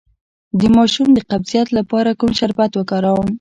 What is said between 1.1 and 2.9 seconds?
د قبضیت لپاره کوم شربت